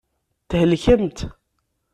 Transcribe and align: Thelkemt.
Thelkemt. 0.49 1.19